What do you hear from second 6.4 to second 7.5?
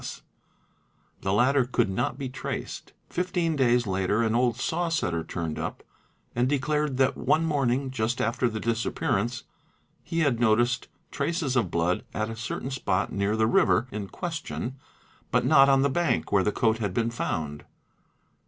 declared that one